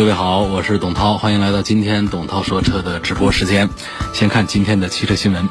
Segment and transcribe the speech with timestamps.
[0.00, 3.68] 各位好，我是董涛，欢迎来到今天董涛说车的直播时间。
[4.14, 5.46] 先看今天的汽车新闻，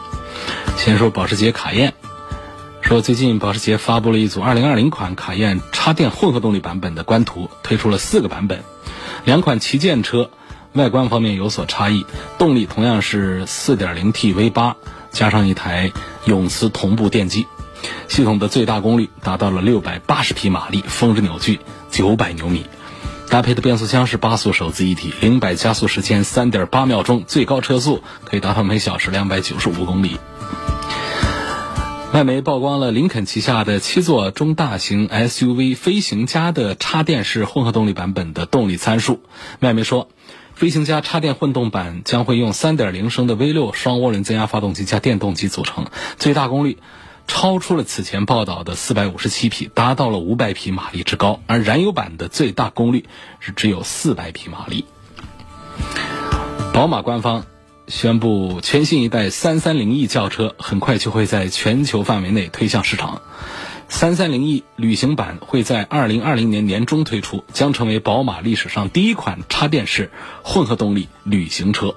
[0.75, 1.93] 先说保时捷卡宴，
[2.81, 8.63] 说最近保时捷发布了一组2020款卡宴插电混合动力版本的官图，推出了四个版本。
[9.23, 10.31] 两款旗舰车
[10.73, 12.07] 外观方面有所差异，
[12.39, 14.73] 动力同样是 4.0T V8，
[15.11, 15.91] 加上一台
[16.25, 17.45] 永磁同步电机，
[18.07, 21.59] 系统的最大功率达到了680匹马力，峰值扭矩
[21.91, 22.65] 900牛米。
[23.29, 30.17] 搭配的变速箱是八速手自一体，零百加速时间三点八秒钟，最高车速可以达到每小时两百九十五公里。
[32.11, 39.21] 外媒曝光了林肯旗下的七座中大型 SUV 飞行家的插电式混合动力版本的动力参数。
[39.59, 40.09] 外媒说，
[40.55, 45.85] 飞行家插电混动版将会用三点零升的 V 六双涡轮增压发动机加电动机组成，
[46.17, 46.79] 最大功率。
[47.29, 53.05] 超出了此前报道的四百五十七匹，达到了五百匹马力之高，而燃油版的最大功率
[53.39, 54.83] 是只有四百匹马力。
[56.73, 57.45] 宝马官方
[57.87, 63.21] 宣布，全新一代三三零 E 轿车很快就会在全球范围内推向市场。
[63.87, 70.11] 三三零 E 旅行版会在二零二零年年中推出，将成为宝马历史上第一款插电式
[70.43, 71.95] 混合动力旅行车。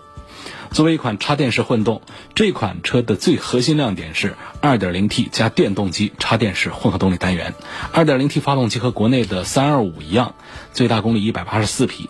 [0.72, 2.00] 作为一款插电式混动，
[2.34, 7.54] 这款车的最核心亮点是 2.0T 加电动机插电式混合动力单元。
[7.92, 10.34] 2.0T 发动机和国内的325一样，
[10.72, 12.08] 最大功率184匹，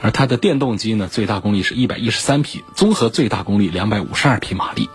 [0.00, 4.88] 而它的电动机呢，最大功率是一百一十三匹，综合最大功率两百五十二匹马力。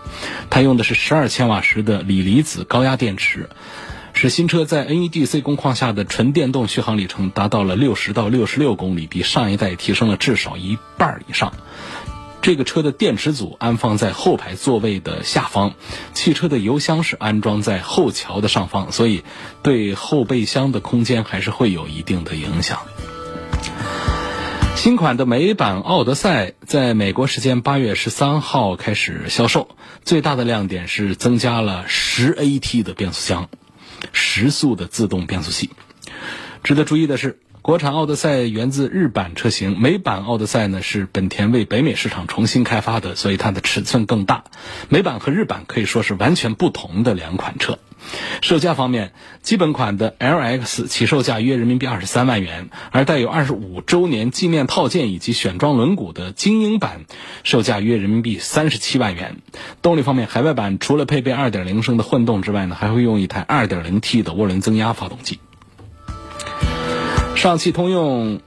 [0.50, 3.48] 它用的是十二千瓦时的锂离子高压电池，
[4.12, 11.52] 使新车在 NEDC 工况下的纯电动续航里程达到了六十到六十六公里，比上一代提升了至少一半以上。
[12.44, 15.72] 这个车的电池组安放在后排座位的下方，
[16.12, 19.24] 汽车的油箱是安装在后桥的上方，所以
[19.62, 22.80] 对后备箱的空间还是会有一定的影响。
[24.76, 29.70] 新款的美版奥德赛在美国时间八月十三号开始销售，
[30.04, 33.48] 最大的亮点是增加了十 AT 的变速箱，
[34.12, 35.70] 十速的自动变速器。
[36.62, 37.40] 值得注意的是。
[37.64, 44.44] 国产奥德赛源自日版车型，美版奥德赛呢是本田为北美市场重新开发的，所以它的尺寸更大。
[44.90, 47.78] 美版和日版可以说是完全不同的两款车。
[48.42, 57.06] 售价方面，基本款的 LX 起售价约人民币二十三万元，而带有二十五周年纪念套件以及选装轮毂的精英版，
[57.44, 59.38] 售价约人民币三十七万元。
[59.80, 65.38] 动力方面，海外版除了配备二点零升的混动之外呢，还会用一台二点零 T 的涡轮增压发动机。
[67.44, 68.40] 上汽通用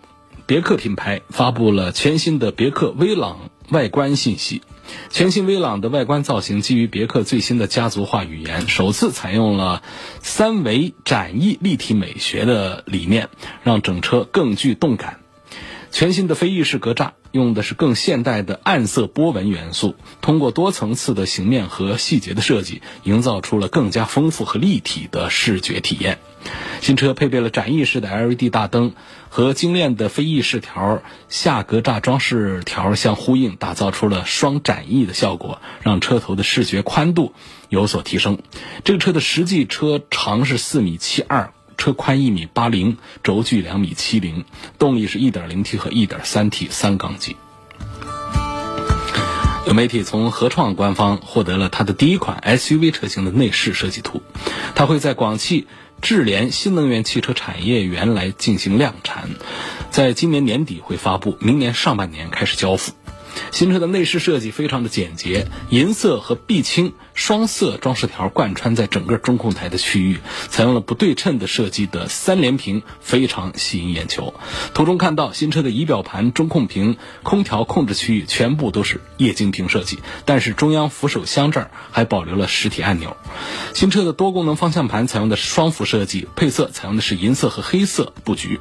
[0.48, 4.64] 别克品牌发布了全新的别克威朗外观信息。
[5.12, 9.84] 全新威朗的外观造型基于别克最新的家族化语言，首次采用了
[10.24, 13.30] 三维展翼立体美学的理念，
[13.64, 15.20] 让整车更具动感。
[15.98, 26.20] 全新的飞翼式格栅用的是更现代的暗色波纹元素，通过多层次的形面和细节的设计，营造出了更加丰富和立体的视觉体验。
[26.82, 28.94] 新车配备了展翼式的 LED 大灯
[29.30, 37.34] 和精炼的飞翼饰条，下格栅装饰条相呼应，打造出了双展翼的效果，让车头的视觉宽度
[37.70, 38.38] 有所提升。
[38.84, 41.52] 这个车的实际车长是四米七二。
[41.78, 44.44] 车宽一米八零，轴距两米七零，
[44.78, 47.38] 动力是一点零 T 和一点三 T 三缸机。
[49.68, 54.22] 有媒体从合创官方获得了它的第一款 SUV 车型的内饰设计图，
[54.76, 55.68] 它会在广汽
[56.02, 59.30] 智联新能源汽车产业园来进行量产，
[59.92, 62.94] 在今年年底会发布，明年上半年开始交付。
[63.52, 70.20] 新车的内饰设计非常的简洁，银色和碧青双色装饰条贯穿在整个中控台的区域，
[70.50, 74.34] 采用了不对称的设计的三连屏，非常吸引眼球。
[74.74, 83.18] 图中看到新车的仪表盘、中控屏、空调控制区域全部都是液晶屏设计，但是中央扶手箱这儿还保留了实体按钮。
[83.74, 88.60] 新车的多功能方向盘采用的是双幅设计，配色采用的是银色和黑色布局。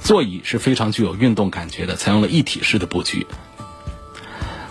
[0.00, 3.26] 座椅是非常具有运动感觉的，采用了一体式的布局。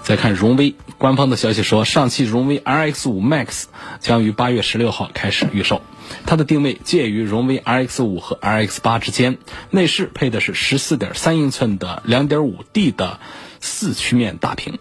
[0.05, 3.63] 再看荣威，官方的消息说，上汽荣威 RX5 Max
[3.99, 5.81] 将于八月十六号开始预售。
[6.27, 9.39] 它的定位介于荣威 RX5 和 RX8 之间。
[9.71, 13.19] 内饰配的是十四点三英寸的两点五 D 的
[13.59, 14.77] 四曲面大屏。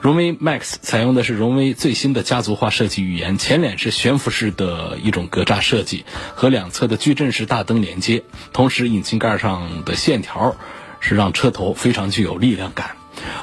[0.00, 8.24] 荣威 MAX 采用的是荣威最新的家族化设计语言，前脸是悬浮式的一种格栅设计，和两侧的矩阵式大灯连接。
[8.52, 10.56] 同时，引擎盖上的线条
[10.98, 12.96] 是让车头非常具有力量感。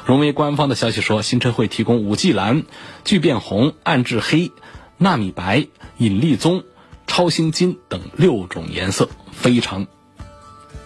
[0.04, 2.64] 荣威官方的消息说，新车会提供五 G 蓝、
[3.04, 4.52] 聚变红、暗质黑、
[4.98, 6.64] 纳米白、引力棕、
[7.06, 9.86] 超星金等六种颜色，非常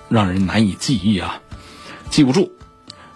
[0.08, 1.40] 让人难以记忆啊，
[2.10, 2.52] 记不住。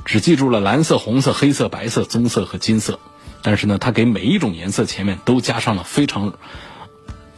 [0.05, 3.01] 只记住了蓝色、红色、黑色、白色、棕色和金色，
[3.41, 6.35] 但是呢，它给每一种颜色前面都加上了非常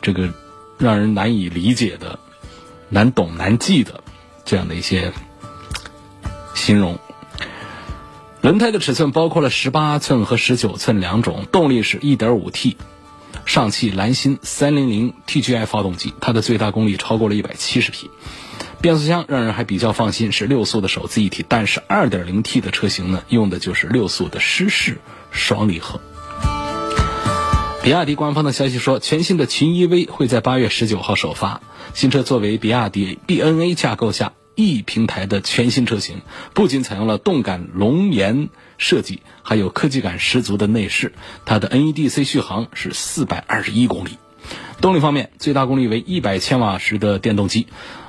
[0.03, 0.31] 这个
[0.77, 2.19] 让人难以理解的、
[2.89, 4.03] 难懂难记的
[4.45, 5.13] 这样的一些
[6.55, 6.99] 形容。
[8.47, 12.77] 轮胎的尺寸包括了十八寸和十九寸两种，动力是一点五 T
[13.45, 18.09] 上汽蓝芯三零零 TGI 发动机，它的最大功率超过了一百七十匹。
[18.81, 25.01] 变速箱让人还比较放心，是六速的手自一体，但是 2.0T 的车型呢，用的就是六速的湿式
[25.33, 26.01] 双离合。
[27.83, 31.63] 比亚迪官方的消息说，全新的秦 EV 会在八月十九号首发。
[31.95, 36.23] 新车作为比亚迪 BNA 架构下 E 平台的全新车型，
[36.55, 38.49] 不仅采用了动感龙颜
[38.79, 41.13] 设计，还有科技感十足的内饰。
[41.45, 44.19] 它的 NEDC 续航是四百二十一公里。
[44.81, 47.67] 动力方面，最大功率为一百千瓦时的电动机。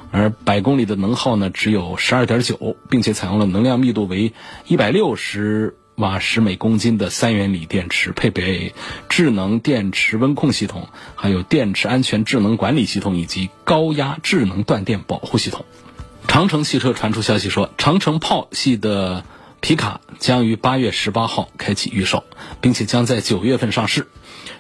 [0.09, 4.31] 而百公里的能耗呢，只有十二点九，并且采用了能量密度为
[4.65, 8.73] 一百六十瓦时每公斤的三元锂电池，配备
[9.09, 15.65] 智能电池温控系统，还有电池安全智能管理系统以及高压智能断电保护系统。
[16.37, 19.25] 长城汽车传出消息说，长城炮系的
[19.59, 22.25] 皮卡将于八月十八号开启预售，
[22.61, 24.07] 并且将在九月份上市。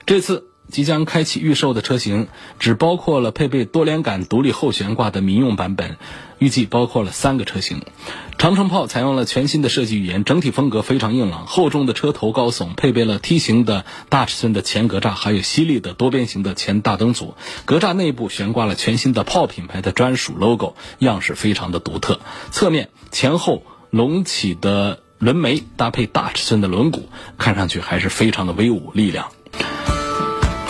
[0.07, 0.47] 这次。
[0.69, 2.27] 即将开启预售的车型
[2.59, 5.97] 只包括了配备多连杆独立后悬挂的民用版本，
[6.39, 7.81] 预计包括了三个车型。
[8.37, 17.33] 长城炮采用了全新的设计语言，整体风格非常硬朗，厚重的车头高耸，配备了梯形的大尺寸的前格栅，还有犀利的多边形的前大灯组。
[17.65, 22.19] 格栅内部悬挂了全新的炮品牌的专属 logo，样式非常的独特。
[22.51, 27.03] 侧面前后隆起的轮眉搭配大尺寸的轮毂，
[27.39, 29.31] 看上去还是非常的威武力量。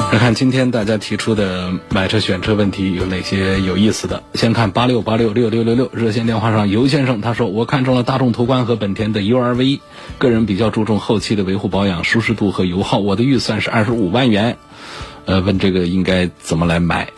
[0.12, 4.24] 来看今天大家提出的买车选车问题有哪些有意思的？
[4.36, 9.82] 先看八六八六六六六六热线电话上尤先生他说：“我看中了大众途观和本田的 URV，
[10.18, 13.00] 个人比较注重后期的维护保养、舒适度和油耗。
[13.00, 14.58] 我的预算是二十五万元，
[15.26, 17.10] 呃，问这个应该怎么来买？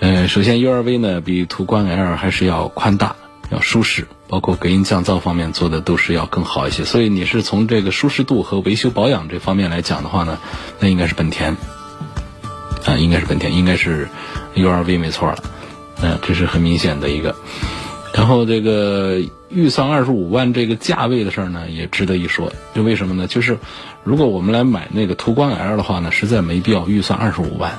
[0.00, 3.16] 呃，首先 URV 呢比途观 L 还是要宽大、
[3.50, 6.84] 要舒适，包括隔音降噪方面做的都是要更好一些。
[6.84, 10.38] 所以你是从这个舒适度和维修保养这方面来讲的话呢，
[10.78, 11.56] 那应该是本田。”
[12.84, 14.08] 啊，应该是本田，应该是
[14.54, 15.42] URV 没错了，
[16.02, 17.34] 嗯，这是很明显的一个。
[18.12, 19.20] 然后这个
[19.50, 22.52] 预算二十五万这个价位的事儿呢，也值得一说。
[22.74, 23.26] 就为什么呢？
[23.26, 23.58] 就是
[24.04, 27.72] 如果我们来买那个途观 L 的话呢，实在没必要预算二十五万。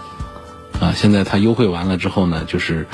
[0.79, 2.85] 啊，现在它优惠完了之后呢，就是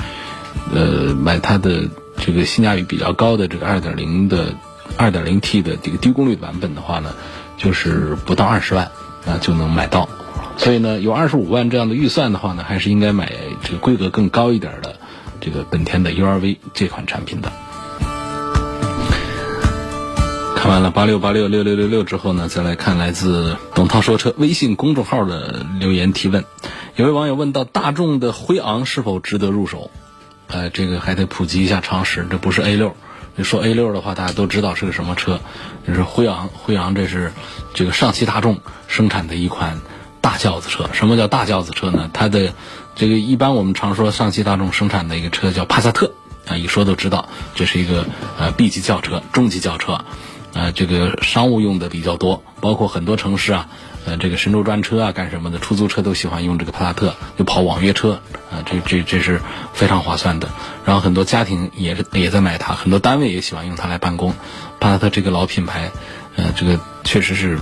[0.72, 1.82] 呃买它的
[2.16, 4.54] 这个性价比比较高的这个二点零的
[4.96, 7.14] 二点零 T 的这个低功率版本的话呢，
[7.58, 8.86] 就是不到二十万
[9.26, 10.08] 啊就能买到。
[10.56, 14.96] 所以呢，有二十五万这样的预算的话呢，还是应该买这个规格更高一点的
[15.40, 17.52] 这个本田的 URV 这款产品的。
[20.56, 26.44] 看完了八六八六六六六六之后呢，再来看来自董涛说车微信公众号的留言提问。
[26.96, 29.90] 有位网友问到：大众的辉昂是否值得入手？
[30.46, 32.96] 呃，这个还得普及一下常识，这不是 A 六。
[33.36, 35.40] 你说 A 六的话，大家都知道是个什么车？
[35.86, 37.32] 就是辉昂，辉昂这是
[37.74, 39.80] 这个上汽大众生产的一款。
[40.24, 42.08] 大轿子车，什么叫大轿子车呢？
[42.14, 42.54] 它的
[42.94, 46.14] 这个一般我们常说上汽大众生产的一个车叫帕萨特
[46.48, 48.06] 啊，一说都知道，这是一个
[48.38, 50.02] 呃 B 级轿车、中级轿车，
[50.54, 53.68] 呃，这个商务用的比较多，包括很多城市啊，
[54.06, 59.42] 呃，这个神州专车啊干什么的，出租车都喜欢用这个帕萨特，就跑网约车啊，这这这是
[59.74, 60.48] 非常划算的。
[60.86, 64.34] 然后很多家庭也是也在买它，很多单位也喜欢用它来办公。
[64.80, 65.92] 帕萨特这个老品牌，
[66.36, 67.58] 呃，这个确实是。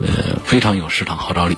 [0.00, 1.56] 呃，非常有市场号召力，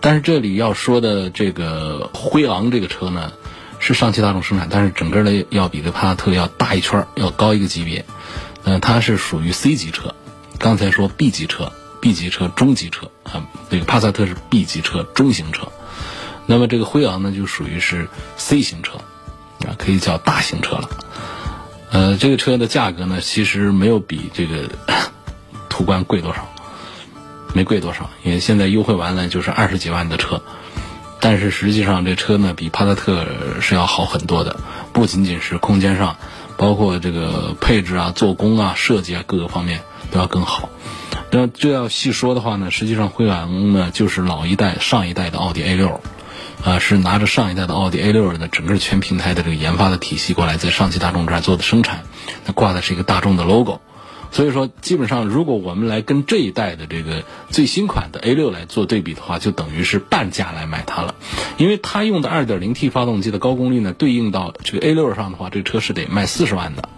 [0.00, 3.32] 但是这里要说的这个辉昂这个车呢，
[3.78, 8.04] 是上汽大众生产，但是整个的要比这帕萨特要大一圈，要高一个级别。
[8.64, 10.14] 嗯，它是属于 C 级车。
[10.58, 15.68] 刚才说 B 级车、B 级车、中级车啊，这个帕萨特是 B 级车、中型车。
[16.46, 18.98] 那么这个辉昂呢，就属于是 C 型车，
[19.66, 20.88] 啊，可以叫大型车了。
[21.90, 24.70] 呃，这个车的价格呢，其实没有比这个
[25.68, 26.48] 途观贵多少。
[27.54, 30.42] 没贵多少，因为现在优惠完了就是二十几万的车，
[31.20, 33.26] 但是实际上这车呢比帕萨特
[33.60, 34.58] 是要好很多的，
[34.92, 36.16] 不仅仅是空间上，
[36.56, 39.80] 包括这个配置啊、做工啊、设计啊各个方面
[40.10, 40.68] 都要更好。
[41.30, 46.00] 那这要细说的话呢，实际上辉昂呢就是老一代、上一代的奥迪 A 六，
[46.64, 52.02] 啊，是拿着上一代的奥迪 A 六的整个全平台的这个研发的体系过来，在上汽大众这儿做的生产，
[52.46, 53.80] 那挂的是一个大众的 logo。
[54.34, 61.14] 所以说，基本上如果我们来跟这一代的这个最新款的 A 六来做对比的话，就等于是半价来买它了，
[61.56, 66.88] 因为它用的 2.0T 发动机的高功率呢，对应到这个 A 六上的话，这车是得卖四十万的，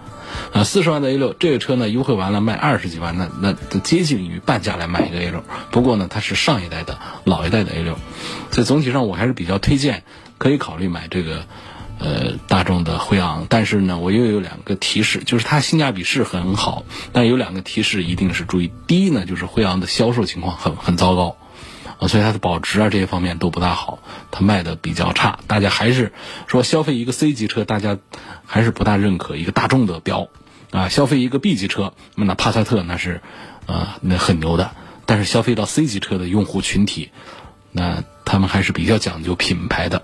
[0.55, 5.45] 啊，四十万的 A 六，这个车呢优惠完了卖二十几万，那那接近于半价来买一个 A 六。
[5.71, 7.99] 不过呢，它是上一代的老一代的 A 六，
[8.51, 10.05] 所以总体上我还是比较推荐，
[10.39, 11.45] 可以考虑买这个。
[11.99, 18.71] 呃，大众的辉昂，但是呢，我又有两个提示，就是它性价比是很好，但有两个提示一定是注意。
[18.87, 21.37] 第一呢，就是辉昂的销售情况很很糟糕，
[21.99, 23.99] 啊，所以它的保值啊这些方面都不大好，
[24.31, 25.39] 它卖的比较差。
[25.47, 26.13] 大家还是
[26.47, 27.97] 说消费一个 C 级车，大家
[28.45, 30.29] 还是不大认可一个大众的标，
[30.73, 33.23] 啊，消费一个 B 级车，那帕萨特那是，
[33.67, 34.73] 啊，那很牛的，
[35.07, 37.11] 但是消费到 C 级车的用户群体，
[37.73, 40.03] 那他们还是比较讲究品牌的。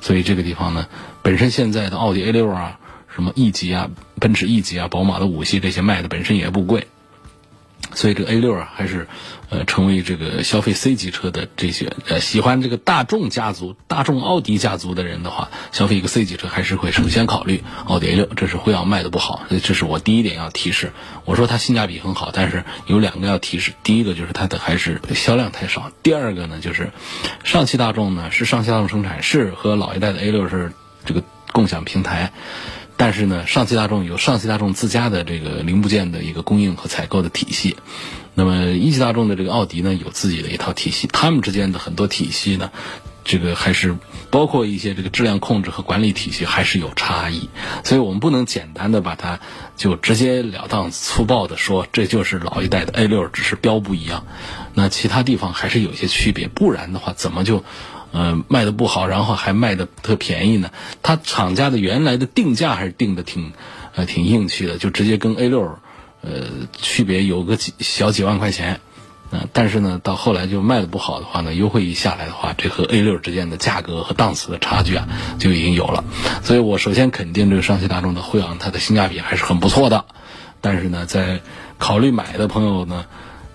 [0.00, 0.86] 所以这个地方呢，
[1.22, 2.78] 本身现在的奥迪 A 六啊，
[3.14, 6.86] 什么 E 级啊，奔驰 E 级啊，宝马的五系这些卖的本身也不贵，
[7.94, 9.08] 所以这个 A 六啊，还是
[9.48, 18.26] 呃成为这个消费 C 级车的这些呃喜欢这个大众家族、大众奥迪家族的人的话，消费一个 C 级车还是会首先考虑奥迪 A 六。
[18.36, 20.92] 这是辉昂卖的不好，所以这是我第一点要提示。
[21.24, 26.90] 我说它性价比很好，但是有两个要提示：第一个就是它的还是销量太少；第二个呢就是。
[27.44, 30.72] 上汽大众呢是上汽大众生产，是和老一代的 A 六是
[31.04, 32.32] 这个共享平台，
[33.00, 37.78] 但是呢，上汽大众有上汽大众自家的这个零部件的一个供应和采购的体系，
[38.34, 42.70] 那么一汽大众的这个奥迪呢有自己的一套体系，他们之间的很多体系呢。
[43.22, 43.96] 这个还是
[44.30, 47.48] 包括一些这个质量控制和管理体系还是有差异，
[47.84, 49.40] 所以我们不能简单的把它
[49.76, 54.26] 就直截了当、粗暴的说这就是老一代的 A 六，只是标不一样，
[54.74, 57.62] 那其他地方还是有一些区别，不然的话怎么就，
[58.12, 60.70] 呃卖的不好，然后还卖的特便宜呢？
[61.02, 63.52] 它厂家的原来的定价还是定的挺，
[63.94, 65.78] 呃挺硬气的，就直接跟 A 六，
[66.22, 68.80] 呃区别有个几小几万块钱。
[69.32, 75.06] 嗯，但是呢，到后来就卖的不好的话呢，优惠一下来的话，这和 A 六之间的价格和档次的差距啊，
[75.38, 76.02] 就已经有了。
[76.42, 80.04] 所以我首先肯定这个上汽大众的辉昂，它的性价比还是很不错的。
[80.60, 81.42] 但是呢，在
[81.78, 83.06] 考虑买的朋友呢，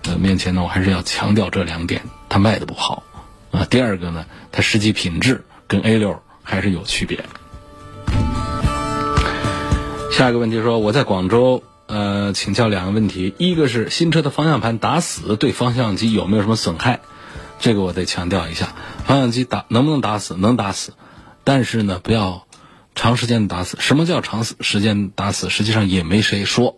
[0.04, 3.02] 呃面前呢，我还是要强调这两点：它卖的不好
[3.50, 3.64] 啊。
[3.68, 7.24] 第二个呢，它实际品质跟 A 六还是有区别。
[10.12, 11.62] 下一个问题说，我在广州。
[11.88, 16.98] 呃，请教两个问题，一个是新车的方向盘打死对方向机有没有什么损害？
[17.60, 18.74] 这个我得强调一下，
[19.04, 20.34] 方向机打能不能打死？
[20.34, 20.94] 能打死，
[21.44, 22.44] 但是呢，不要
[22.96, 23.76] 长时间打死。
[23.78, 25.48] 什么叫长时间打死？
[25.48, 26.76] 实际上也没谁说，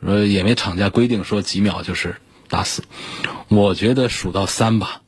[0.00, 2.14] 呃，也没厂家规定说几秒就是
[2.48, 2.84] 打死。
[3.48, 5.00] 我觉得数到三吧，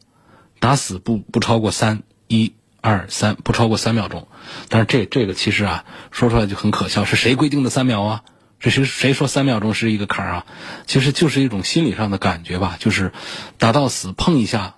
[0.59, 4.29] 打死不不超过三，一二三，不超过三秒钟。
[4.69, 8.23] 但是这这个其实啊，说出来就很可笑，是谁规定的三秒啊？
[8.59, 10.47] 这谁谁说三秒钟是一个坎儿啊？
[10.87, 13.13] 其实就是一种心理上的感觉吧，就是
[13.59, 14.77] 打到死碰一下，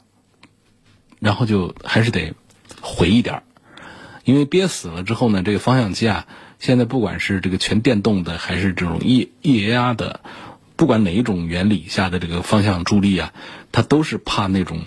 [1.20, 2.34] 然后就还是得
[2.80, 3.42] 回一点儿，
[4.24, 6.26] 因为憋死了之后呢，这个方向机啊，
[6.58, 10.20] 现在不管是这个全电动的还是这种液液压的，
[10.74, 13.32] 不管哪一种原理下的这个方向助力啊，
[13.70, 14.80] 它都是怕那种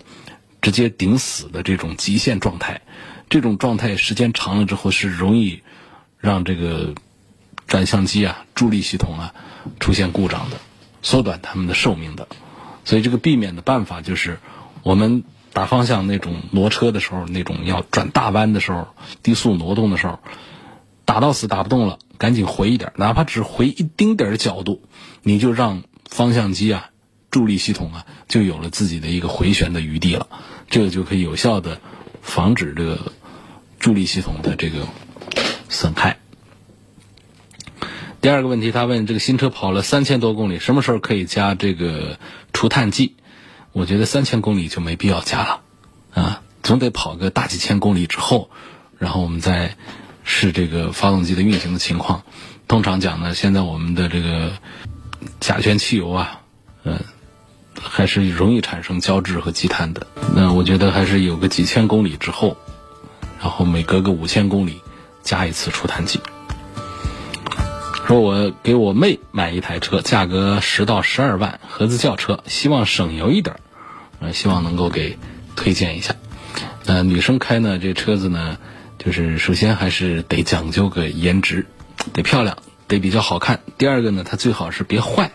[0.62, 2.82] 直接顶死的这种极限状态，
[3.30, 5.64] 这种状态时间长了之后是容易
[6.18, 6.94] 让这个。
[7.68, 9.34] 转向机啊，助力系统啊，
[9.80, 10.58] 出现故障的，
[11.02, 12.28] 缩短它们的寿命的，
[12.84, 14.40] 所以这个避免的办法就是，
[14.84, 18.90] 我们打方向那种挪车的时候，那种要转大弯的时候，
[19.24, 20.20] 低速挪动的时候，
[21.06, 24.82] 打到死打不动了，赶紧回一点，哪怕只回一丁点儿角度，
[25.24, 26.90] 你就让方向机啊，
[27.32, 30.28] 助力系统啊，就有了自己的一个回旋的余地了，
[30.70, 31.82] 这个就可以有效的
[32.22, 33.14] 防止这个
[33.80, 34.88] 助力系统的这个
[35.70, 36.20] 损害。
[38.20, 42.20] 第二个问题，他问这个新车跑了三千多公里，什么时候可以加这个
[42.54, 43.16] 除碳剂？
[43.72, 45.62] 我觉得三千公里就没必要加了，
[46.14, 48.52] 啊，总得跑个大几千公里之后，
[49.00, 49.78] 然后我们再
[50.26, 52.24] 试这个发动机的运行的情况。
[52.68, 54.52] 通常讲呢，现在我们的这个
[55.40, 56.42] 甲醛汽油啊，
[56.84, 57.00] 嗯，
[57.82, 60.08] 还是容易产生胶质和积碳的。
[60.36, 62.58] 那我觉得还是有个几千公里之后，
[63.40, 64.82] 然后每隔个五千公里
[65.24, 66.20] 加一次除碳剂。
[68.08, 73.58] 说我给我妹买一台车，价格十到十二万，合资轿车，希望省油一点，
[74.20, 75.18] 呃，希望能够给
[75.56, 76.16] 推荐一下。
[76.86, 78.58] 呃，女生开呢，这车子呢，
[78.98, 81.68] 就是首先还是得讲究个颜值，
[82.12, 82.58] 得漂亮，
[82.88, 83.62] 得比较好看。
[83.78, 85.32] 第二个呢，它最好是别坏。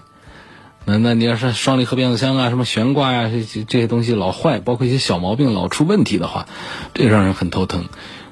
[0.88, 6.47] 那那你要是双离合变速箱啊，什么悬挂呀、这这这些东西老坏，包括一些小毛病老出问题的话，
[6.95, 7.87] 这让人很头疼。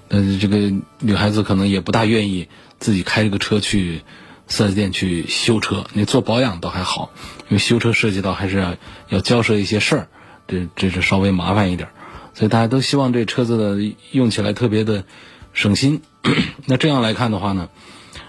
[0.09, 4.03] 那，这个女孩子可能也不大愿意自己开这个车去
[4.47, 5.85] 四 S 店去修车。
[5.95, 7.11] 你做保养倒还好，
[7.49, 8.77] 因为修车涉及到还是要
[9.09, 10.09] 要交涉一些事儿，
[10.47, 11.89] 这这是稍微麻烦一点。
[12.35, 15.05] 所以大家都希望这车子的用起来特别的
[15.53, 16.03] 省心。
[16.67, 17.69] 那这样来看的话呢，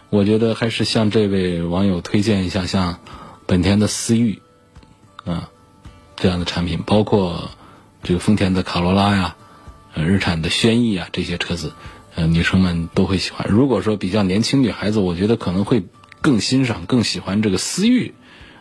[0.09, 2.99] 我觉得还是向这位网友推荐一下，像
[3.47, 4.41] 本田的思域
[5.25, 5.49] 啊
[6.15, 7.51] 这样的产品，包括
[8.03, 9.35] 这个丰田的卡罗拉呀、
[9.93, 11.73] 呃日产的轩逸啊这些车子，
[12.15, 13.47] 呃女生们都会喜欢。
[13.49, 15.83] 如果说比较年轻女孩子，我觉得可能会
[16.21, 18.13] 更欣赏、更喜欢这个思域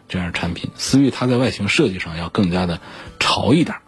[0.09, 0.71] 这样的产品。
[0.77, 2.81] 思域它在外形设计上要更加的
[3.19, 3.79] 潮一点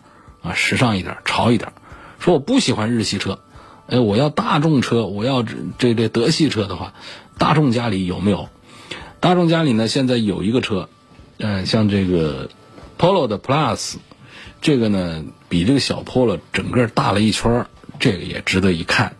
[0.43, 1.73] 啊，时尚一点、潮一点。
[2.19, 3.41] 说我不喜欢日系车。
[3.89, 6.93] 哎，我要大众车，我要这这德系车的话，
[7.39, 8.49] 大众家里有没有？
[9.27, 10.89] 大众家里呢，现在有一个车，
[11.39, 12.49] 嗯，像这个
[12.97, 13.97] Polo 的 Plus，
[14.63, 17.67] 这个呢比这个小 Polo 整个大了一圈
[17.99, 19.17] 这个也值得一看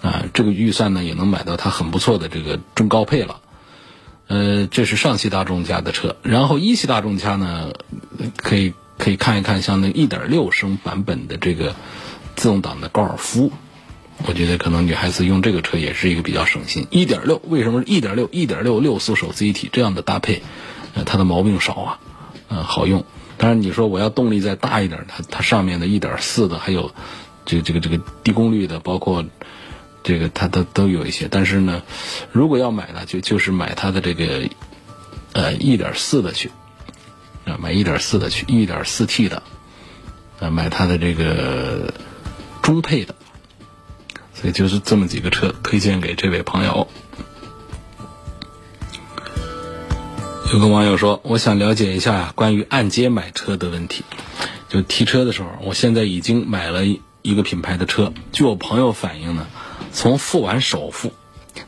[0.00, 0.24] 啊。
[0.32, 3.42] 这个预算呢也能买到它很不错的这个中高配了。
[4.28, 7.74] 呃，这是上汽大众家的车，然后一汽大众家呢，
[8.38, 11.74] 可以可以看一看像那1.6升版本的这个
[12.34, 13.52] 自动挡的高尔夫。
[14.26, 16.86] 我觉得可能女孩子用这个车也是一个比较省心。
[16.90, 18.28] 一点六为什么是一点六？
[18.30, 20.42] 一点六六速手自一体这样的搭配，
[20.94, 21.98] 呃，它的毛病少啊，
[22.48, 23.04] 嗯，好用。
[23.38, 26.92] 当然你说我要动力再大一点，它它上面的一点四的，还有
[27.46, 29.24] 这个这个这个低功率的，包括
[30.02, 31.26] 这个它都都有一些。
[31.28, 31.82] 但是呢，
[32.30, 34.48] 如果要买呢，就就是买它的这个
[35.32, 36.50] 呃一点四的去，
[37.46, 39.42] 啊，买一点四的去，一点四 T 的，
[40.38, 41.94] 啊，买它的这个
[42.62, 43.14] 中配的。
[44.42, 46.88] 也就是这么几个车推荐给这位朋友。
[50.52, 54.04] 有个网友说：“我想了解一下关于按揭买车的问题。
[54.68, 56.84] 就提车的时候，我现在已经买了
[57.22, 58.12] 一个品牌的车。
[58.32, 59.46] 据我朋友反映呢，
[59.92, 61.12] 从付完首付，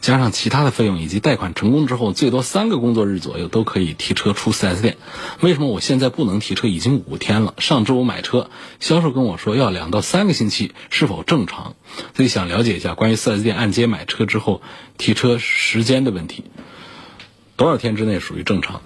[0.01, 4.97] 加上其他的费用以及贷款成功之后，最多三个工作日左右都可以提车出 4S 店。
[5.41, 6.67] 为什么我现在不能提车？
[6.67, 7.55] 已经五天了。
[7.59, 8.51] 上周我买车，
[8.81, 11.75] 销售跟我说要两到三个星期，是否正常？
[12.17, 14.63] 所以想了解一下关于 4S 店按揭买车之后
[14.99, 16.45] 提车时间的问题。
[17.57, 18.81] 多少天之内属于正常？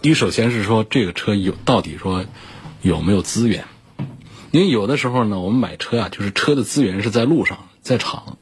[0.00, 2.24] 第一首先是说这个车有到底说
[2.80, 3.64] 有没有资源？
[4.52, 8.38] 因为有的时候呢，我们买车啊，就是车的资源是在路上，在厂。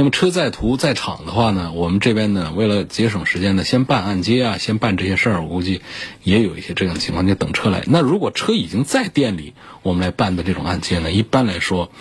[0.00, 5.42] 那么车在途在厂的话呢，我们这边呢，为了节省时间呢，先办按揭啊，先办这些事儿。
[5.42, 5.82] 我估计
[6.22, 7.84] 也有一些这样的情况，就等车来。
[7.86, 11.92] 那如果车已经在店里，我们来办的这种按揭呢，一般来说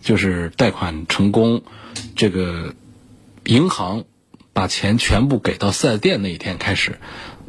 [0.00, 1.62] 就是贷款成功，
[2.14, 2.76] 这个
[3.44, 4.04] 银行
[4.52, 7.00] 把钱全部给到四 S 店那一天开始，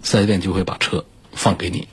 [0.01, 1.87] 四 S 店就会把车放给你。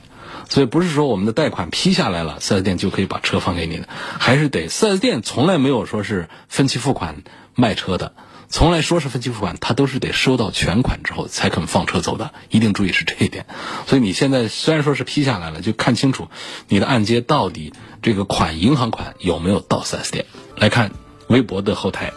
[0.49, 7.23] 所以不是说我们的贷款批下来了，四 S 店就可以把车放给你的，还是得四 S 店从来没有说是分期付款。
[7.59, 8.13] 卖车的
[8.49, 13.47] 从来说是分期付款，他都是得收到全款之后才肯放车走的，一定注意是这一点。
[13.87, 16.27] 所以你现在虽然说是批下来了，就看清楚
[16.67, 20.25] 你的按揭到底这个款银行款有没有到 4S 店。
[20.55, 20.91] 来看
[21.27, 22.13] 微博的后台，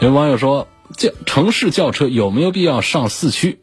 [0.00, 3.60] 有网友说：轿城市轿车有没有必要上四驱？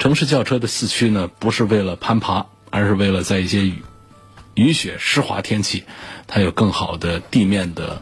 [0.00, 3.82] 城市轿车的四驱呢，不是为了攀爬，而是为了在一些雨
[4.54, 5.84] 雨雪湿滑天气，
[6.26, 8.00] 它有更好的地面的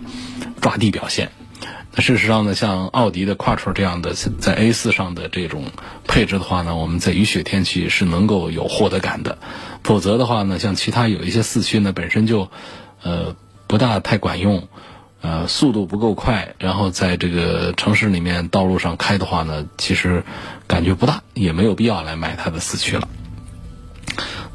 [0.61, 1.31] 抓地表现。
[1.95, 5.65] 那事实上呢，像奥迪的 quattro 这样的在 A 四上的这种
[6.07, 9.39] 配置的话呢，我们在雨雪天气是能够有获得感的。
[9.83, 12.51] 否则的话呢，像其他有一些四驱呢，本身就
[13.03, 13.35] 呃
[13.67, 14.69] 不大太管用，
[15.23, 20.25] 呃速度不够快，然后在这个城市里面道路上开的话呢，其实
[20.67, 23.09] 感觉不大，也没有必要来买它的四驱了。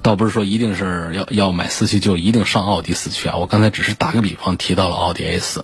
[0.04, 3.38] 倒不是说一定是要要买四驱就一定上奥迪四驱啊！
[3.38, 5.64] 我刚才只是打个比方提到了奥迪 A 四。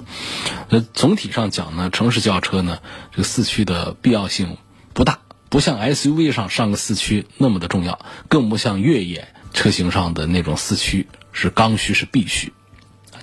[0.70, 2.80] 那总体上讲呢，城市轿车呢，
[3.12, 4.58] 这个四驱的必要性
[4.94, 8.00] 不大，不像 SUV 上上个四驱那么的重要，
[8.30, 12.54] 更不像越野车型上的那种四驱是刚需是必须。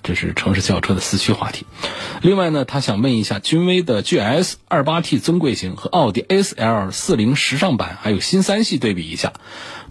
[0.07, 1.66] 这是城市轿车的四驱话题。
[2.23, 9.33] 另外呢，他想问一下，君威的 GS 二八 T 尊贵型和奥迪 S L 四零时尚版还有新三系对比一下，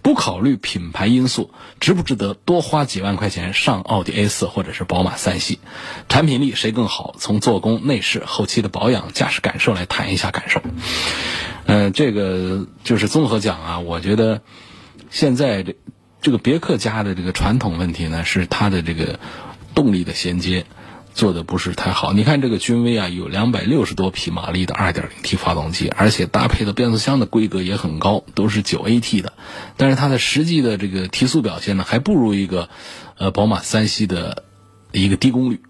[0.00, 1.50] 不考虑品牌因素，
[1.80, 5.58] 值不值得多花几万块钱上奥迪 A 四或者是宝马三系？
[6.08, 7.14] 产品力谁更好？
[7.18, 10.62] 从做工、内饰、后期的保养、驾驶感受来谈一下感受。
[11.66, 14.40] 嗯，这个就是综合讲啊，我觉得
[15.10, 15.76] 现在这
[16.22, 19.20] 这个别克家的这个传统问题呢，是它的这个。
[19.76, 20.64] 动力的衔接，
[21.14, 22.14] 做的不是太好。
[22.14, 29.34] 你看这个君威啊，有两百六十多匹马力的 2.0T 发动机，而且搭配的变速箱的规格也很高，都是 9AT 的。
[29.76, 32.70] 但是它的实际的这个提速表现呢，还不如一个
[33.18, 34.44] 呃宝马三系的
[34.92, 35.60] 一个低功率。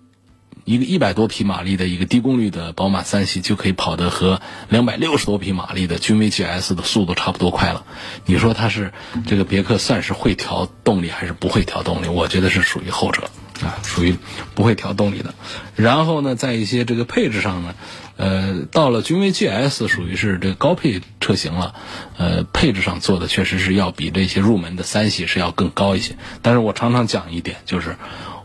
[0.64, 7.86] 一个一百多匹马力的一个低功率的宝马三系就可以跑得和两百六十多匹马力的君威 GS 的速度差不多快了。
[8.24, 8.92] 你说它是
[9.28, 12.08] 这个别克算是会调动力还是不会调动力？
[12.08, 13.30] 我觉得是属于后者
[13.62, 14.16] 啊，属于
[14.54, 15.34] 不会调动力的。
[15.74, 17.74] 然后呢，在一些这个配置上呢，
[18.16, 21.74] 呃，到了君威 GS 属于是这个高配车型了，
[22.16, 26.16] 呃，配置上做的确实是要比这些入门的三系是要更高一些。
[26.42, 27.96] 但是我常常讲一点就是。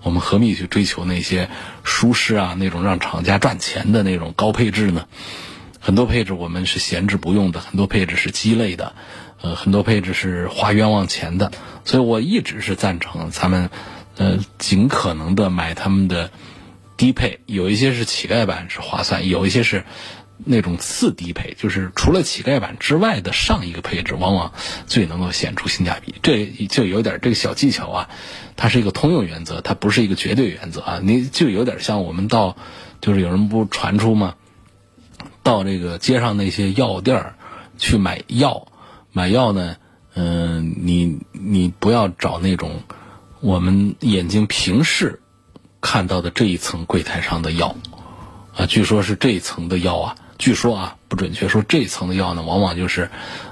[0.03, 1.47] 我们何必去追求那些
[1.83, 5.05] 舒适啊，那种让厂家赚钱的那种高配置呢？
[5.79, 8.93] 很多配置我们是闲置不用的，很多配置是鸡肋的，
[9.43, 11.51] 呃，很多配置是花冤枉钱的。
[11.85, 13.69] 所以我一直是赞成咱们，
[14.21, 16.29] 呃，尽可能的买他们的
[16.95, 19.83] 低配，有一些是乞丐版是划算，有一些是。
[20.43, 24.53] 那种次低配，就是除了乞丐版之外的上一个配置，往往
[24.87, 26.15] 最能够显出性价比。
[26.23, 28.09] 这就有点这个小技巧啊，
[28.55, 30.99] 它是一个通用原则，它不是一个绝对原则啊。
[31.03, 32.57] 你就有点像我们到，
[33.01, 34.33] 就是有人不传出吗？
[35.43, 37.35] 到这个街上那些药店儿
[37.77, 38.67] 去买药，
[39.11, 39.75] 买药呢，
[40.15, 42.81] 嗯，你你不要找那种
[43.41, 45.19] 我们眼睛平视
[45.81, 47.75] 看到的这一层柜台上的药
[48.55, 50.15] 啊，据说是这一层的药啊。
[50.37, 53.09] 据说啊，不准确说这一层的药呢，往往就是，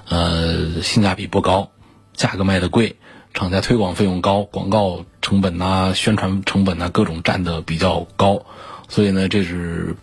[0.07, 1.71] 呃，性价比不高，
[2.13, 2.97] 价格卖的贵，
[3.33, 8.43] 厂家推广费用高，广告成本呐、宣传成本呐，各种占的比较高，
[8.87, 9.95] 所以呢，这是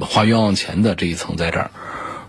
[0.00, 1.70] 花冤枉钱的这一层在这儿。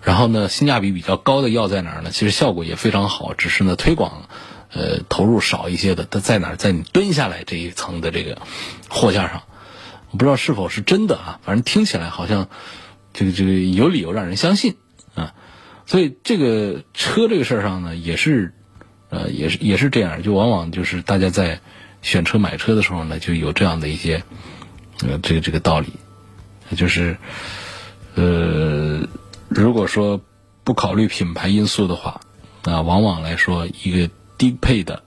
[0.04, 2.12] 然后呢，性价比比较高的药在哪儿呢？
[2.12, 4.30] 其实效果也非常好，只是呢推广，
[4.76, 6.06] 呃，投入少一些的。
[6.06, 6.56] 它在哪儿？
[6.56, 8.38] 在你蹲下来这一层的这个
[8.90, 9.42] 货架上，
[10.12, 12.48] 我不知道是否是真的啊，反正听起来好像。
[13.18, 14.76] 这个这个有理由让人相信
[15.14, 15.36] 啊，
[15.86, 18.54] 所以这个车这个事儿上呢，也是，
[19.10, 21.62] 呃，也是也是这样，就往往就是大家在
[22.02, 24.22] 选车买车的时候呢，就有这样的一些，
[25.08, 25.94] 呃，这个这个道理，
[26.76, 27.16] 就是，
[28.16, 29.08] 呃，
[29.48, 30.20] 如果说
[30.66, 32.20] 不考虑品牌因素的话，
[32.64, 35.04] 啊，往往来说一个低配的，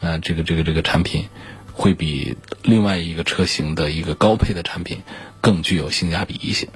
[0.00, 1.28] 呃，这个这个这个产品，
[1.72, 5.02] 会比另外一个车型的一个高配的产品。
[5.44, 6.70] 更具有性价比一些，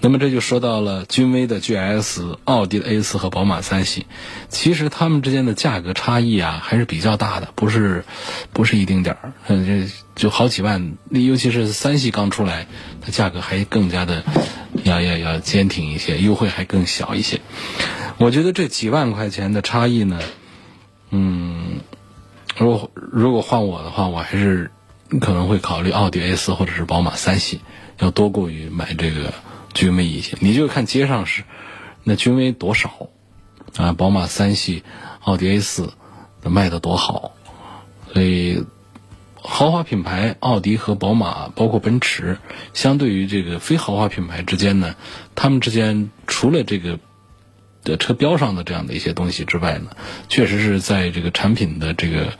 [0.00, 4.04] 那么这就说到了君威的 GS、奥迪的 A 四和宝马三系，
[4.48, 8.04] 其实它们之间的价格差异啊还是比较大的，不是
[8.52, 12.66] 不是一丁点儿，嗯，这就好几万，那尤其是三系刚出来，
[13.00, 14.24] 它价格还更加的
[14.82, 17.40] 要要要坚挺一些，优惠还更小一些。
[18.18, 20.18] 我觉得这几万块钱的差异呢，
[21.10, 21.80] 嗯，
[22.56, 24.70] 如果如果换我的话，我还是
[25.20, 27.60] 可能会考虑奥迪 A 四或者是宝马三系。
[27.98, 29.34] 要多过于买这个
[29.74, 31.44] 君威一些，你就看街上是
[32.02, 33.10] 那君威多少
[33.76, 34.82] 啊，宝马三系、
[35.22, 35.92] 奥迪 A 四
[36.42, 37.32] 卖的多好，
[38.10, 38.64] 所以
[39.34, 42.38] 豪华品牌奥迪和宝马，包括奔驰，
[42.72, 44.94] 相对于这个非豪华品牌之间呢，
[45.34, 46.98] 他们之间除了这个
[47.84, 49.90] 的车标上的这样的一些东西之外呢，
[50.28, 52.32] 确实是在这个产品的这个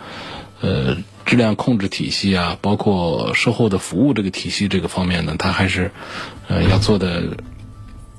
[0.61, 0.97] 呃。
[1.27, 5.93] 质量控制体系啊，包括售后的服务这个体系这个方面呢，它还是，
[6.49, 7.37] 呃，要做的，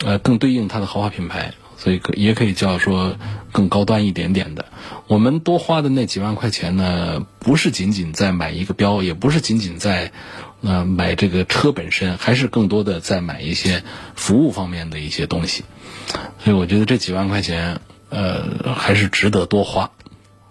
[0.05, 3.17] 呃，更对应它的豪华品牌，所以可也可以叫说
[3.51, 4.63] 更高端一点点的。
[5.07, 10.13] 我们多花的那几万块钱呢，不是仅仅在买一个标，也不是仅仅在，
[10.61, 13.83] 呃，买这个车本身，还是更多的在买一些
[14.15, 15.65] 服务方面的一些东西。
[16.39, 19.91] 所以我觉得这几万块钱，呃，还是值得多花。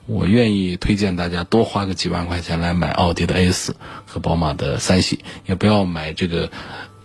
[0.06, 6.50] 我愿意推荐大家多花个几万块钱来买奥迪的 A 四和宝马的三系，也不要买这个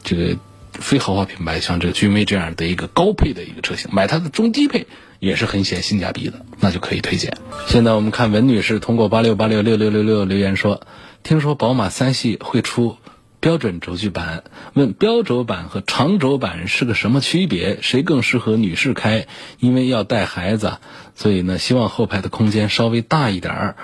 [0.04, 0.38] 这个
[0.72, 4.88] 非豪华品牌，像这个君威这样的一个高配的一个车型，买它的中低配
[5.20, 7.38] 也是很显性价比的，那就可以推荐。
[7.68, 10.82] 现在我们看文女士通过八六八六六六六六留言说，
[11.22, 12.98] 听说宝马三系会出。
[13.46, 17.78] 标准轴距版，问标轴版和长轴版是个什么区别？
[17.84, 19.28] 谁更适合女士开？
[19.60, 20.80] 因为要带孩子，
[21.14, 23.76] 所以呢，希望后排的空间稍微大一点儿。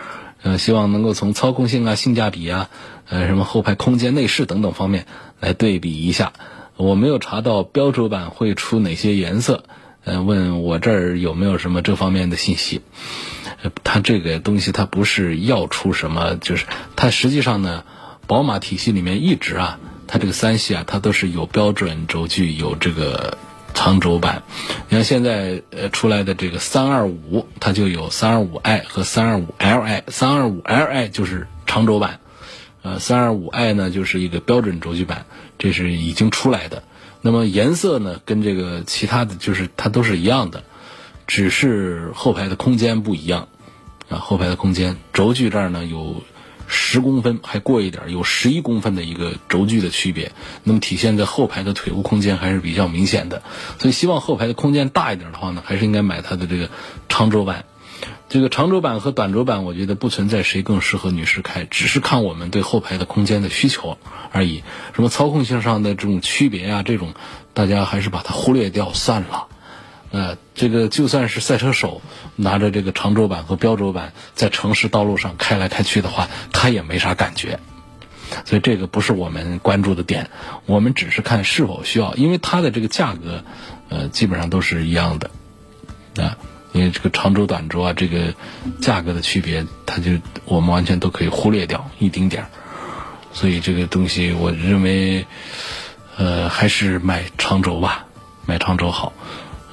[0.42, 2.72] 呃，希望能够从操控性啊、性价比啊、
[3.08, 5.06] 呃什么后排空间、内饰等等方面
[5.40, 6.34] 来对比一下。
[6.76, 9.66] 我没有查到标轴版会出哪些颜色，
[10.04, 12.82] 呃，问我这儿有没有什么这方面的信息？
[13.84, 17.84] 它这个东西它不是要出什么，就是它实际上呢。
[18.28, 23.38] 宝马体系里面一直啊，它这个三系啊，它都是有标准轴距，有这个
[23.74, 24.44] 长轴版。
[24.90, 32.20] 你看现在呃出来的这个三二五，它就有三二五 i 和三二五 li，三二五 li 就是长轴版，
[32.82, 35.26] 呃，三二五 i 呢就是一个标准轴距版，
[35.58, 36.84] 这是已经出来的。
[37.22, 40.64] 那么颜色呢，跟这个其他的就是它都是一样的，
[41.28, 43.48] 只是后排的空间不一样
[44.10, 44.18] 啊。
[44.18, 46.24] 后排的空间，轴距这儿呢有
[46.74, 50.32] 十公分，还过一点，有十一公分的一个轴距的区别。
[50.64, 53.44] 那么体现在后排的腿部空间还是比较明显的。
[53.78, 56.70] 所以希望后排的空间大一点的话呢，还是应该买它的这个
[57.10, 57.66] 长轴版。
[58.30, 63.98] 这个长轴版和短轴版，我觉得不存在谁更适合女士开，只是看我们对后排的空间的需求
[64.32, 64.64] 而已。
[64.96, 67.14] 什么操控性上的这种区别呀，这种
[67.54, 69.48] 大家还是把它忽略掉算了。
[70.12, 72.02] 呃，这个就算是赛车手
[72.36, 77.60] 拿着这个长轴版和标轴版在城市道路上开来开去的话，他也没啥感觉。
[78.46, 80.30] 所以这个不是我们关注的点，
[80.66, 83.44] 我们只是看是否需要，因为它的这个价格，
[83.90, 85.32] 呃，基本上都是一样的
[86.18, 86.38] 啊。
[86.74, 88.34] 因为这个长轴、短轴啊，这个
[88.80, 90.12] 价格的区别，它就
[90.46, 92.50] 我们完全都可以忽略掉一丁点儿。
[93.34, 95.26] 所以这个东西，我认为，
[96.16, 98.06] 呃，还是买长轴吧，
[98.46, 99.12] 买长轴好，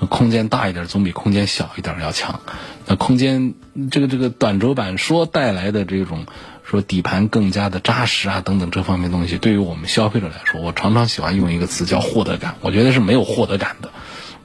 [0.06, 2.40] 空间大一点总比空间小一点要强。
[2.86, 3.54] 那空间
[3.90, 6.26] 这个这个短轴版说带来的这种
[6.64, 12.56] 说底盘更加的扎实啊等等这方面东西，对于我们消费者来说，我常常喜欢用一个词叫获得感。
[12.60, 13.90] 我觉得是没有获得感的，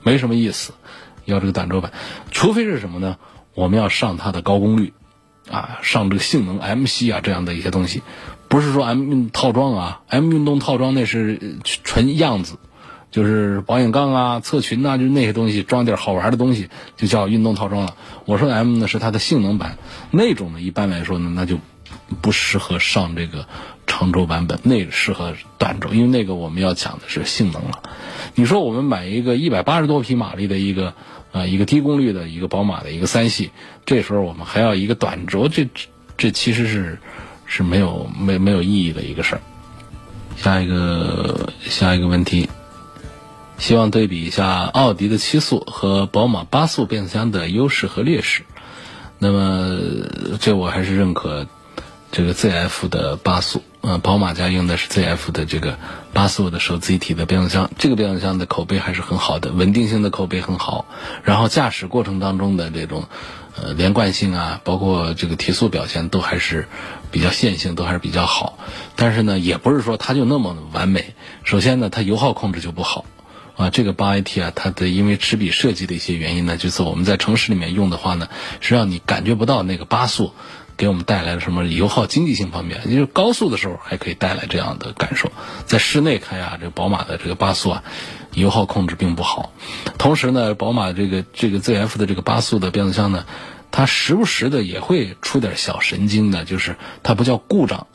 [0.02, 0.74] 没什么意思。
[1.26, 1.94] 要这个短轴版，
[2.32, 3.16] 除非是什么呢？
[3.56, 4.92] 我们要上它的高功率，
[5.50, 8.02] 啊，上这个性能 M 系啊这样的一些东西，
[8.50, 12.58] 不是说 M 运套装啊，M 运动套装那是纯样子，
[13.14, 17.96] 就是保险杠啊、侧裙呐，就是那些东西装点好玩的东西就叫运动套装了。
[18.26, 19.78] 我说的 M 呢是它的性能版，
[20.12, 21.60] 那种呢一般来说呢那就
[22.22, 23.48] 不适合上这个
[23.88, 27.84] 长轴版本，那个适合短轴，因为那个我们要讲的是性能了。
[28.36, 30.94] 你说我们买一个一百八十多匹马力的一个。
[31.34, 33.50] 啊，一个低功率的一个宝马的一个三系，
[33.88, 35.68] 这时候我们还要一个短轴，这
[36.16, 37.00] 这其实是
[37.48, 39.42] 是没有没没有意义的一个事儿。
[40.38, 42.48] 下一个下一个问题，
[43.58, 48.44] 希望对比一下奥迪的七速和宝马八速变速箱的优势和劣势。
[49.20, 49.80] 那么
[50.40, 51.48] 这我还是认可
[52.12, 53.64] 这个 ZF 的八速。
[53.82, 55.78] 呃，宝马家用的是 ZF 的这个
[56.14, 60.86] 八速的手自一体的变速箱，这个变速箱的口碑还是很好的，稳定性的口碑很好。
[61.24, 63.10] 然后驾驶过程当中的这种
[63.62, 66.70] 呃连贯性啊，包括这个提速表现都还是
[67.12, 68.58] 比较线性，都还是比较好。
[68.96, 71.14] 但是呢，也不是说它就那么完美。
[71.44, 73.04] 首先呢，它油耗控制就不好
[73.56, 73.70] 啊。
[73.70, 80.34] 这个八 AT 啊，它的因为齿比设计的一些原因呢，就是我们在城市里面用的话呢，是让你感觉不到那个八速。
[80.76, 82.82] 给我们带来了什么油耗经济性方面？
[82.90, 85.32] 就是高速的时候还可以带来这样的感受，
[85.68, 87.84] 在室内开啊，这个宝马的这个八速啊，
[88.34, 89.54] 油耗控制并不好。
[90.00, 93.28] 同时呢，宝马这个这个 ZF 的这个八速的变速箱呢，
[93.70, 97.86] 它时不时的也会出点小神经的，就是它不叫故障，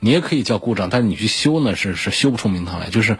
[0.00, 3.16] 你也可以叫故障，但是你去修呢是是修不出名堂来，就是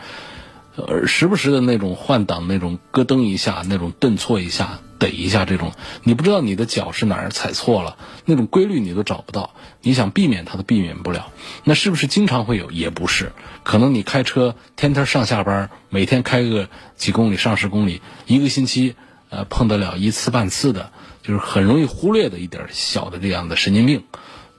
[0.76, 4.80] 呃时不时的那种换挡那种咯噔一下，那种顿挫一下。
[4.96, 5.72] 怼一下这种，
[6.04, 11.30] 你不知道你的脚是哪儿踩错了，那种规律你都找不到，你想避免它都避免不了。
[11.64, 12.70] 那是不是经常会有？
[12.70, 13.32] 也不是，
[13.64, 18.94] 可能你开车天天上下班，每天开个几公里、上十公里，一个星期
[19.28, 20.90] 呃碰得了一次半次的，
[21.22, 24.04] 就是很容易忽略的一点小的这样的神经病，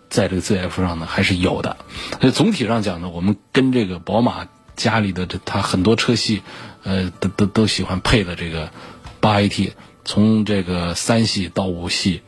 [0.10, 1.78] 在这个 ZF 上呢还是有的。
[2.22, 6.42] 所以总体上讲呢，我们跟这个宝马家里的这它很多车系，
[6.84, 8.72] 呃都都都喜欢配的这个
[9.20, 9.74] 八 AT。
[10.08, 12.22] 从这个三系到五系，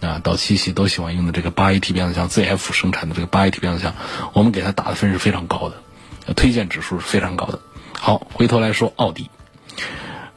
[0.00, 3.94] 啊，到七系都喜欢用的这个八 AT 变速箱，ZF 生产的这个八 AT 变速箱，
[4.32, 7.60] 我们给它打的分是非常高的，推荐指数是非常高的。
[7.92, 9.30] 好，回头来说奥迪，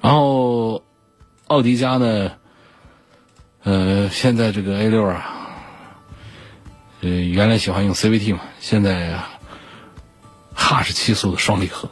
[0.02, 0.84] 然后
[1.47, 2.34] 奥迪家呢，
[3.63, 5.26] 呃，现在这个 A 六啊，
[7.02, 9.17] 呃，原来喜欢用 CVT 嘛，现在
[10.54, 11.89] 哈是七速的双离合，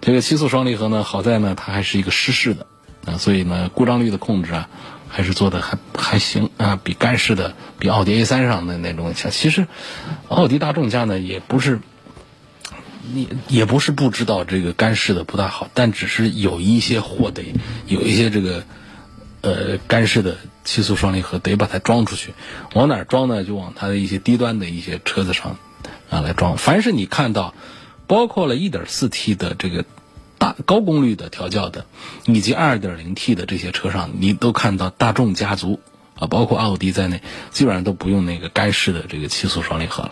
[0.00, 2.66] 这个七速双离合呢，好在呢，它还是一个湿式的。
[3.06, 4.70] 啊，所以呢，故障率的控制啊，
[5.10, 9.30] 还是做的还还行啊，比干式的，比奥迪 A 三上的那种强。
[9.30, 9.66] 其实，
[10.28, 11.80] 奥迪大众家呢，也不是，
[13.12, 17.44] 你也不是不知道这个干式的不大好，但只是有一些货得
[17.86, 18.64] 有一些这个，
[19.42, 22.32] 呃，干式的七速双离合得把它装出去，
[22.72, 23.44] 往哪装呢？
[23.44, 25.58] 就往它的一些低端的一些车子上
[26.14, 26.56] 啊来装。
[26.56, 27.54] 凡是你看到，
[28.06, 29.84] 包括了 1.4T 的这个。
[30.36, 31.86] 大高功率的调教的，
[32.26, 35.80] 以及 2.0T 的这些车上，你都看到大众家族
[36.16, 40.10] 啊，包括奥迪在内，基本上都不用那个干式的这个七速双离合了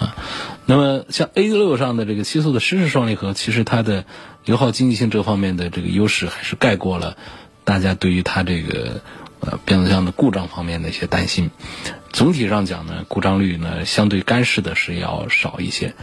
[0.00, 0.16] 啊。
[0.64, 4.06] 那么像 A6 上的这个七速的湿式双离合，其实它的
[4.46, 7.16] 油耗经济性这方面的这个优势，还是盖过了
[7.64, 9.02] 大家对于它这个
[9.40, 11.50] 呃变速箱的故障方面的一些担心。
[12.14, 15.94] 总体上讲呢，故障率呢相对干式的是要少一些，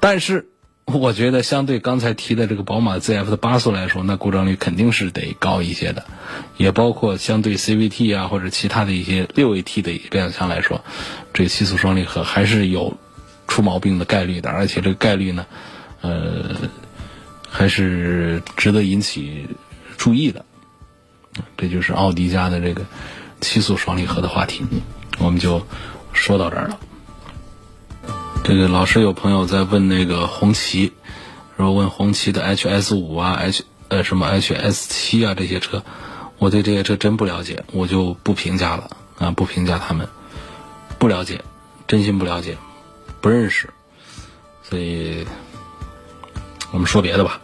[0.00, 0.48] 但是
[0.86, 6.06] 我觉得相对刚才提的这个宝马 ZF 的八速来说，那故障率肯定是得高一些的，
[6.56, 10.82] 也包括相对 CVT 啊或者其他的一些六 AT 的变速箱来说，
[11.34, 12.96] 这七速双离合还是有
[13.46, 15.46] 出毛病的概率的，而且这个概率呢，
[16.00, 16.56] 呃，
[17.46, 19.46] 还是值得引起
[19.98, 20.46] 注意的。
[21.58, 22.86] 这就是奥迪家的这个
[23.42, 24.64] 七速双离合的话题。
[25.18, 25.60] 我们就
[26.12, 26.78] 说到这儿了。
[28.44, 30.92] 这个老是有朋友在问那个红旗，
[31.56, 35.82] 说问红旗的 HS 五啊，H 呃什么 HS 七啊这些车，
[36.38, 40.08] 我对这些车真不了解，我就不评价了啊，不评价他们，
[40.98, 41.42] 不了解，
[41.86, 42.56] 真心不了解，
[43.20, 43.68] 不认识，
[44.62, 45.26] 所以
[46.70, 47.40] 我们说别的吧。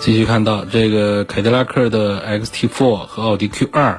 [0.00, 3.98] 继续看到这个凯迪拉克的 XT4 和奥迪 Q2，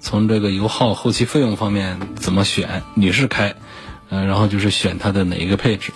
[0.00, 2.82] 从这个油耗、后期费用方面怎么选？
[2.94, 3.54] 女士开，
[4.10, 5.92] 嗯，然后就是选它的哪一个配置？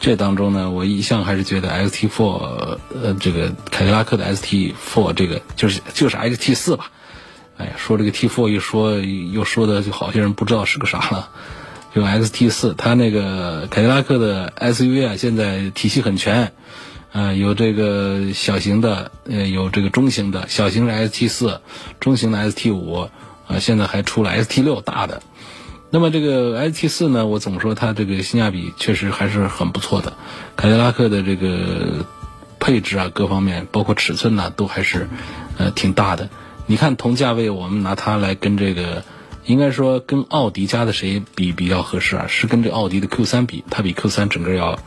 [0.00, 2.22] 这当中呢，我一向还是觉得 XT4，
[2.94, 6.90] 呃，这个凯迪拉克的 XT4，这个就是就是 XT4 吧。
[7.58, 11.28] 哎呀，说这个 T4 一说又说的就好些人不知道是个啥了，
[11.94, 16.52] 就 XT4，它那个凯迪拉克的 SUV 啊，现在体系很全。
[17.12, 21.60] 呃，有这个小型的，呃，有这个中型的，小型的 ST 四，
[22.00, 23.08] 中型的 ST 五，
[23.46, 25.22] 啊，现在还出了 ST 六大的。
[25.90, 30.12] 那么这个 ST 四呢，我总说它这个性价比确实还是很不错的。
[30.54, 32.04] 凯迪拉克的这个
[32.60, 35.08] 配置啊，各方面包括尺寸呢，都还是
[35.56, 36.28] 呃挺大的。
[36.66, 39.02] 你看同价位，我们拿它来跟这个，
[39.46, 42.26] 应该说跟奥迪家的谁比比较合适啊？
[42.28, 44.78] 是跟这奥迪的 Q 三比，它比 Q 三整个要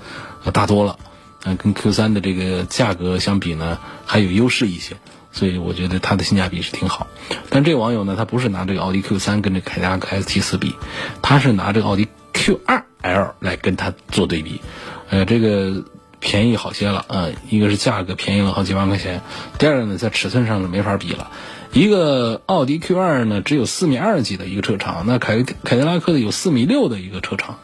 [0.54, 1.00] 大多了。
[1.44, 4.96] 嗯，跟 Q 三的这个价格相比呢，还有优势一些，
[5.32, 7.08] 所以我觉得它的性价比是挺好。
[7.50, 10.76] 但这个网友呢，他不是拿这个奥迪 Q 三跟这凯迪拉克 ST 四比，
[11.24, 14.62] 他是拿这个奥迪 Q 二 L 来跟它做对比。
[15.10, 15.84] 呃，这个
[16.20, 19.22] 便宜好些了，呃，一个是价格便宜了好几万块钱，
[19.58, 21.32] 第二个呢，在尺寸上呢没法比了。
[21.74, 27.58] 一个奥迪 Q 二呢，只有四米二几的一个车长，那凯凯迪拉克的有四米六的一个车长，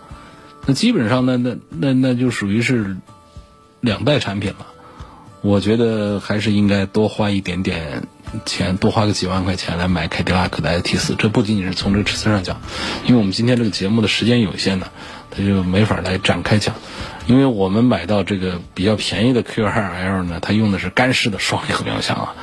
[0.66, 2.98] 那基本上呢，那那那就属于是。
[3.88, 4.68] 两代产品了，
[5.42, 8.04] 我觉得还是应该多花一点点
[8.46, 11.16] 钱，多花个几万块钱来买凯迪拉克的 ST 四。
[11.16, 12.60] 这不仅仅是从这个尺寸上讲，
[13.06, 14.88] 因为我们今天这个节目的时间有限呢，
[15.32, 16.76] 它就没法来展开讲。
[17.28, 22.36] 因为我们买到这个比较便宜的 Q2L 呢，它用的是干式的双离合变速箱啊，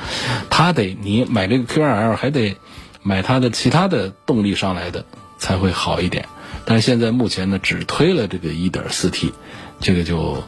[0.49, 2.57] 它得你买这个 Q2L 还得
[3.03, 5.05] 买它的其他的动力上来的
[5.37, 6.27] 才会好一点。
[6.65, 9.31] 但是现在目前呢，只推了这个 1.4T，
[9.79, 10.43] 这个就。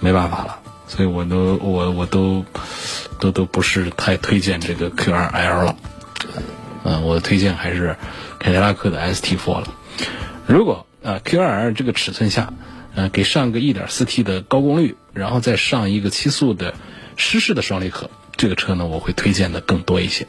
[0.00, 2.44] 没办法了，所以我都我我都
[3.18, 5.76] 都都不是太推荐这个 Q2L 了，
[6.84, 7.96] 嗯，我推荐还是
[8.38, 9.68] 凯迪拉克的 ST4 了。
[10.46, 12.52] 如果啊 Q2L 这个尺寸下，
[12.94, 16.74] 呃，给上个 1.4T 的高功率，然后再上一个七速的
[17.16, 20.26] 湿式的双离合，这个车呢，我会推荐的更多一些。